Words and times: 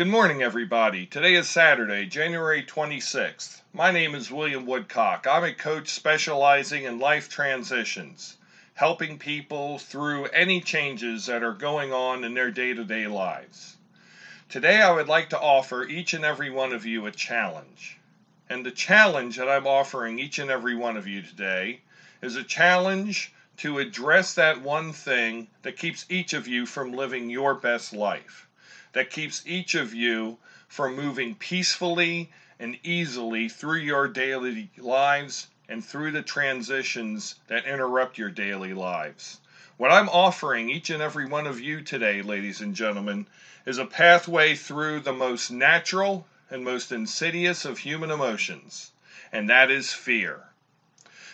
Good 0.00 0.08
morning, 0.08 0.42
everybody. 0.42 1.04
Today 1.04 1.34
is 1.34 1.46
Saturday, 1.46 2.06
January 2.06 2.62
26th. 2.62 3.60
My 3.74 3.90
name 3.90 4.14
is 4.14 4.30
William 4.30 4.64
Woodcock. 4.64 5.26
I'm 5.26 5.44
a 5.44 5.52
coach 5.52 5.90
specializing 5.90 6.84
in 6.84 6.98
life 6.98 7.28
transitions, 7.28 8.38
helping 8.72 9.18
people 9.18 9.78
through 9.78 10.24
any 10.28 10.62
changes 10.62 11.26
that 11.26 11.42
are 11.42 11.52
going 11.52 11.92
on 11.92 12.24
in 12.24 12.32
their 12.32 12.50
day 12.50 12.72
to 12.72 12.82
day 12.82 13.08
lives. 13.08 13.76
Today, 14.48 14.80
I 14.80 14.90
would 14.90 15.06
like 15.06 15.28
to 15.28 15.38
offer 15.38 15.86
each 15.86 16.14
and 16.14 16.24
every 16.24 16.48
one 16.48 16.72
of 16.72 16.86
you 16.86 17.04
a 17.04 17.10
challenge. 17.10 17.98
And 18.48 18.64
the 18.64 18.70
challenge 18.70 19.36
that 19.36 19.50
I'm 19.50 19.66
offering 19.66 20.18
each 20.18 20.38
and 20.38 20.50
every 20.50 20.76
one 20.76 20.96
of 20.96 21.06
you 21.06 21.20
today 21.20 21.82
is 22.22 22.36
a 22.36 22.42
challenge 22.42 23.34
to 23.58 23.78
address 23.78 24.32
that 24.32 24.62
one 24.62 24.94
thing 24.94 25.48
that 25.60 25.76
keeps 25.76 26.06
each 26.08 26.32
of 26.32 26.48
you 26.48 26.64
from 26.64 26.94
living 26.94 27.28
your 27.28 27.54
best 27.54 27.92
life 27.92 28.46
that 28.92 29.10
keeps 29.10 29.42
each 29.46 29.74
of 29.74 29.94
you 29.94 30.38
from 30.68 30.94
moving 30.94 31.34
peacefully 31.34 32.30
and 32.58 32.78
easily 32.82 33.48
through 33.48 33.78
your 33.78 34.06
daily 34.06 34.70
lives 34.76 35.48
and 35.68 35.84
through 35.84 36.10
the 36.10 36.22
transitions 36.22 37.36
that 37.46 37.64
interrupt 37.64 38.18
your 38.18 38.30
daily 38.30 38.74
lives. 38.74 39.38
What 39.76 39.90
I'm 39.90 40.08
offering 40.08 40.68
each 40.68 40.90
and 40.90 41.02
every 41.02 41.26
one 41.26 41.46
of 41.46 41.58
you 41.58 41.80
today, 41.80 42.20
ladies 42.22 42.60
and 42.60 42.74
gentlemen, 42.74 43.26
is 43.64 43.78
a 43.78 43.86
pathway 43.86 44.54
through 44.54 45.00
the 45.00 45.12
most 45.12 45.50
natural 45.50 46.26
and 46.50 46.64
most 46.64 46.92
insidious 46.92 47.64
of 47.64 47.78
human 47.78 48.10
emotions, 48.10 48.90
and 49.32 49.48
that 49.48 49.70
is 49.70 49.92
fear. 49.92 50.44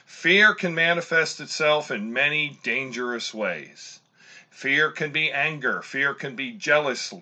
Fear 0.05 0.55
can 0.55 0.75
manifest 0.75 1.41
itself 1.41 1.91
in 1.91 2.13
many 2.13 2.59
dangerous 2.63 3.35
ways. 3.35 4.01
Fear 4.57 4.93
can 4.93 5.11
be 5.11 5.31
anger, 5.31 5.83
fear 5.83 6.15
can 6.15 6.35
be 6.35 6.51
jealous, 6.51 7.13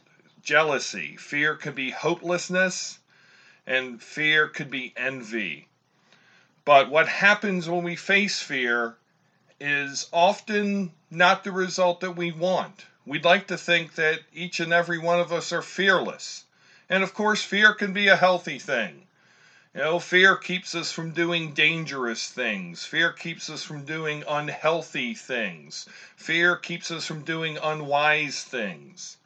jealousy. 0.45 1.17
Fear 1.17 1.57
could 1.57 1.75
be 1.75 1.91
hopelessness, 1.91 3.01
and 3.67 4.01
fear 4.01 4.47
could 4.47 4.71
be 4.71 4.95
envy. 4.97 5.67
But 6.65 6.91
what 6.91 7.09
happens 7.09 7.69
when 7.69 7.83
we 7.83 7.97
face 7.97 8.41
fear 8.41 8.95
is 9.59 10.09
often 10.13 10.93
not 11.11 11.43
the 11.43 11.51
result 11.51 11.99
that 12.03 12.13
we 12.13 12.31
want. 12.31 12.87
We'd 13.05 13.25
like 13.25 13.49
to 13.49 13.59
think 13.59 13.97
that 13.97 14.21
each 14.33 14.61
and 14.61 14.73
every 14.73 14.99
one 14.99 15.19
of 15.19 15.33
us 15.33 15.53
are 15.53 15.61
fearless. 15.61 16.45
And 16.89 17.03
of 17.03 17.15
course, 17.15 17.43
fear 17.43 17.75
can 17.75 17.93
be 17.93 18.07
a 18.07 18.17
healthy 18.17 18.61
thing. 18.61 19.09
You 19.75 19.81
know, 19.81 19.99
fear 19.99 20.37
keeps 20.37 20.77
us 20.77 20.93
from 20.93 21.11
doing 21.11 21.53
dangerous 21.53 22.29
things. 22.29 22.85
Fear 22.85 23.11
keeps 23.11 23.51
us 23.51 23.65
from 23.65 23.85
doing 23.85 24.23
unhealthy 24.29 25.15
things. 25.15 25.89
Fear 26.15 26.59
keeps 26.59 26.93
us 26.93 27.07
from 27.07 27.25
doing 27.25 27.59
unwise 27.61 28.45
things. 28.45 29.17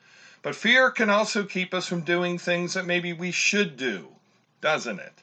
But 0.40 0.56
fear 0.56 0.90
can 0.90 1.10
also 1.10 1.44
keep 1.44 1.74
us 1.74 1.86
from 1.86 2.00
doing 2.00 2.38
things 2.38 2.72
that 2.72 2.86
maybe 2.86 3.12
we 3.12 3.30
should 3.30 3.76
do, 3.76 4.16
doesn't 4.62 4.98
it? 4.98 5.22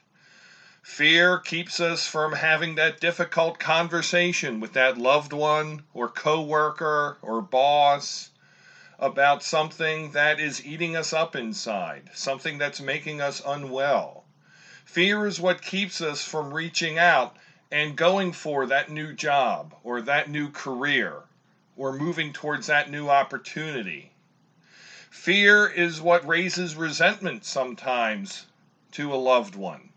Fear 0.80 1.40
keeps 1.40 1.80
us 1.80 2.06
from 2.06 2.34
having 2.34 2.76
that 2.76 3.00
difficult 3.00 3.58
conversation 3.58 4.60
with 4.60 4.74
that 4.74 4.96
loved 4.96 5.32
one 5.32 5.82
or 5.92 6.08
coworker 6.08 7.18
or 7.20 7.42
boss 7.42 8.30
about 9.00 9.42
something 9.42 10.12
that 10.12 10.38
is 10.38 10.64
eating 10.64 10.94
us 10.94 11.12
up 11.12 11.34
inside, 11.34 12.10
something 12.14 12.58
that's 12.58 12.80
making 12.80 13.20
us 13.20 13.42
unwell. 13.44 14.25
Fear 14.86 15.26
is 15.26 15.38
what 15.38 15.60
keeps 15.60 16.00
us 16.00 16.24
from 16.24 16.54
reaching 16.54 16.96
out 16.96 17.36
and 17.70 17.96
going 17.96 18.32
for 18.32 18.64
that 18.66 18.88
new 18.88 19.12
job 19.12 19.74
or 19.84 20.00
that 20.00 20.30
new 20.30 20.50
career 20.50 21.24
or 21.76 21.92
moving 21.92 22.32
towards 22.32 22.68
that 22.68 22.88
new 22.88 23.10
opportunity. 23.10 24.12
Fear 25.10 25.66
is 25.66 26.00
what 26.00 26.26
raises 26.26 26.76
resentment 26.76 27.44
sometimes 27.44 28.46
to 28.92 29.12
a 29.12 29.16
loved 29.16 29.54
one, 29.54 29.90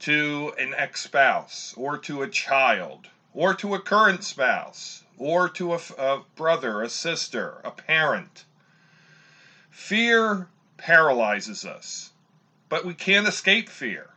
to 0.00 0.52
an 0.58 0.74
ex 0.74 1.02
spouse, 1.02 1.72
or 1.76 1.96
to 1.98 2.22
a 2.22 2.28
child, 2.28 3.10
or 3.34 3.54
to 3.54 3.74
a 3.74 3.80
current 3.80 4.24
spouse, 4.24 5.04
or 5.16 5.48
to 5.50 5.74
a, 5.74 5.80
a, 5.96 6.22
brother, 6.34 6.82
a 6.82 6.88
sister, 6.88 7.60
a 7.62 7.70
parent. 7.70 8.46
Fear 9.70 10.48
paralyzes 10.76 11.64
us, 11.64 12.10
but 12.68 12.84
we 12.84 12.94
can't 12.94 13.28
escape 13.28 13.68
fear. 13.68 14.13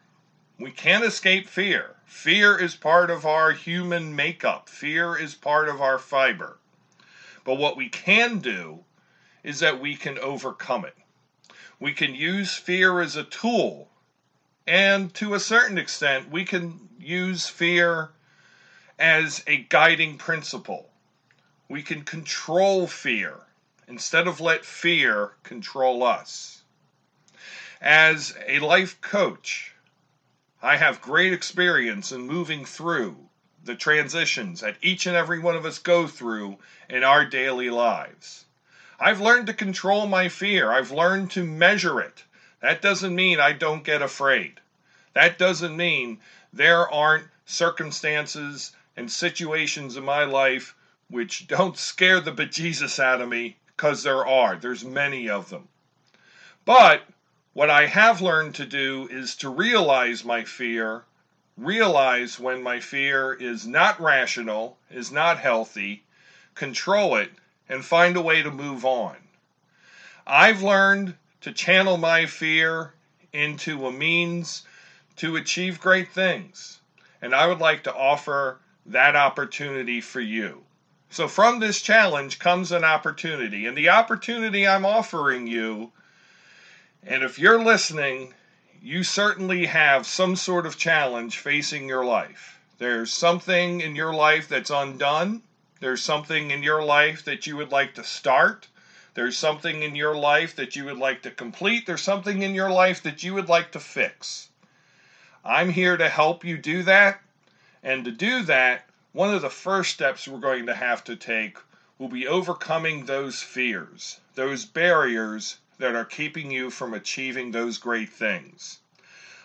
We 0.59 0.71
can't 0.71 1.03
escape 1.03 1.47
fear. 1.47 1.97
Fear 2.05 2.57
is 2.57 2.75
part 2.75 3.11
of 3.11 3.27
our 3.27 3.51
human 3.51 4.15
makeup, 4.15 4.69
fear 4.69 5.15
is 5.15 5.35
part 5.35 5.69
of 5.69 5.81
our 5.81 5.99
fiber. 5.99 6.57
But 7.43 7.55
what 7.59 7.77
we 7.77 7.89
can 7.89 8.39
do 8.39 8.83
is 9.43 9.59
that 9.59 9.79
we 9.79 9.95
can 9.95 10.17
overcome 10.17 10.83
it. 10.83 10.97
We 11.79 11.93
can 11.93 12.15
use 12.15 12.55
fear 12.55 13.01
as 13.01 13.15
a 13.15 13.23
tool, 13.23 13.91
and 14.65 15.13
to 15.13 15.35
a 15.35 15.39
certain 15.39 15.77
extent, 15.77 16.31
we 16.31 16.43
can 16.43 16.89
use 16.99 17.47
fear 17.47 18.09
as 18.97 19.43
a 19.45 19.57
guiding 19.57 20.17
principle. 20.17 20.89
We 21.69 21.83
can 21.83 22.01
control 22.01 22.87
fear 22.87 23.41
instead 23.87 24.27
of 24.27 24.41
let 24.41 24.65
fear 24.65 25.33
control 25.43 26.03
us. 26.03 26.63
As 27.79 28.35
a 28.47 28.57
life 28.57 28.99
coach, 29.01 29.75
I 30.61 30.77
have 30.77 31.01
great 31.01 31.33
experience 31.33 32.11
in 32.11 32.27
moving 32.27 32.65
through 32.65 33.29
the 33.63 33.75
transitions 33.75 34.61
that 34.61 34.77
each 34.81 35.05
and 35.05 35.15
every 35.15 35.39
one 35.39 35.55
of 35.55 35.65
us 35.65 35.77
go 35.77 36.07
through 36.07 36.57
in 36.89 37.03
our 37.03 37.25
daily 37.25 37.69
lives. 37.69 38.45
I've 38.99 39.21
learned 39.21 39.47
to 39.47 39.53
control 39.53 40.07
my 40.07 40.29
fear. 40.29 40.71
I've 40.71 40.91
learned 40.91 41.31
to 41.31 41.43
measure 41.43 42.01
it. 42.01 42.23
That 42.61 42.81
doesn't 42.81 43.13
mean 43.13 43.39
I 43.39 43.53
don't 43.53 43.83
get 43.83 44.01
afraid. 44.01 44.59
That 45.13 45.37
doesn't 45.37 45.77
mean 45.77 46.19
there 46.51 46.89
aren't 46.91 47.27
circumstances 47.45 48.75
and 48.95 49.11
situations 49.11 49.95
in 49.95 50.03
my 50.03 50.23
life 50.23 50.75
which 51.09 51.47
don't 51.47 51.77
scare 51.77 52.19
the 52.19 52.31
bejesus 52.31 52.99
out 52.99 53.21
of 53.21 53.29
me, 53.29 53.55
because 53.67 54.03
there 54.03 54.25
are. 54.25 54.55
There's 54.55 54.83
many 54.83 55.29
of 55.29 55.49
them. 55.49 55.67
But 56.65 57.03
what 57.57 57.71
I 57.71 57.87
have 57.87 58.21
learned 58.21 58.53
to 58.53 58.67
do 58.67 59.07
is 59.09 59.33
to 59.37 59.49
realize 59.49 60.23
my 60.23 60.43
fear, 60.43 61.05
realize 61.57 62.39
when 62.39 62.61
my 62.61 62.79
fear 62.79 63.33
is 63.33 63.65
not 63.65 63.99
rational, 63.99 64.77
is 64.91 65.11
not 65.11 65.39
healthy, 65.39 66.03
control 66.53 67.15
it, 67.15 67.31
and 67.67 67.83
find 67.83 68.15
a 68.15 68.21
way 68.21 68.43
to 68.43 68.51
move 68.51 68.85
on. 68.85 69.15
I've 70.27 70.61
learned 70.61 71.15
to 71.41 71.51
channel 71.51 71.97
my 71.97 72.27
fear 72.27 72.93
into 73.33 73.87
a 73.87 73.91
means 73.91 74.61
to 75.15 75.35
achieve 75.35 75.81
great 75.81 76.11
things, 76.11 76.81
and 77.23 77.33
I 77.33 77.47
would 77.47 77.59
like 77.59 77.83
to 77.85 77.95
offer 77.95 78.59
that 78.85 79.15
opportunity 79.15 79.99
for 79.99 80.21
you. 80.21 80.63
So, 81.09 81.27
from 81.27 81.57
this 81.57 81.81
challenge 81.81 82.37
comes 82.37 82.71
an 82.71 82.83
opportunity, 82.83 83.65
and 83.65 83.75
the 83.75 83.89
opportunity 83.89 84.67
I'm 84.67 84.85
offering 84.85 85.47
you, 85.47 85.91
and 87.07 87.23
if 87.23 87.39
you're 87.39 87.63
listening, 87.63 88.33
you 88.81 89.03
certainly 89.03 89.65
have 89.65 90.05
some 90.05 90.35
sort 90.35 90.65
of 90.65 90.77
challenge 90.77 91.37
facing 91.37 91.87
your 91.87 92.05
life. 92.05 92.59
There's 92.77 93.11
something 93.11 93.81
in 93.81 93.95
your 93.95 94.13
life 94.13 94.47
that's 94.47 94.69
undone 94.69 95.41
there's 95.79 96.01
something 96.01 96.49
in 96.49 96.63
your 96.63 96.81
life 96.81 97.23
that 97.25 97.45
you 97.45 97.55
would 97.55 97.71
like 97.71 97.93
to 97.95 98.03
start. 98.03 98.67
There's 99.13 99.37
something 99.37 99.83
in 99.83 99.95
your 99.95 100.15
life 100.15 100.55
that 100.55 100.75
you 100.75 100.85
would 100.85 100.97
like 100.97 101.21
to 101.21 101.31
complete. 101.31 101.85
There's 101.85 102.01
something 102.01 102.41
in 102.41 102.55
your 102.55 102.71
life 102.71 103.03
that 103.03 103.21
you 103.21 103.35
would 103.35 103.47
like 103.47 103.71
to 103.73 103.79
fix. 103.79 104.49
I'm 105.45 105.69
here 105.69 105.95
to 105.95 106.09
help 106.09 106.43
you 106.43 106.57
do 106.57 106.81
that. 106.83 107.21
And 107.83 108.05
to 108.05 108.11
do 108.11 108.41
that, 108.43 108.89
one 109.13 109.33
of 109.33 109.43
the 109.43 109.51
first 109.51 109.93
steps 109.93 110.27
we're 110.27 110.39
going 110.39 110.65
to 110.65 110.73
have 110.73 111.03
to 111.03 111.15
take 111.15 111.59
will 111.99 112.09
be 112.09 112.27
overcoming 112.27 113.05
those 113.05 113.43
fears, 113.43 114.19
those 114.33 114.65
barriers 114.65 115.57
that 115.77 115.95
are 115.95 116.05
keeping 116.05 116.51
you 116.51 116.69
from 116.69 116.93
achieving 116.93 117.51
those 117.51 117.77
great 117.77 118.09
things. 118.09 118.79